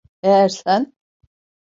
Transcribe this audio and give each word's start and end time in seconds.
Eğer 0.23 0.49
sen… 0.49 0.93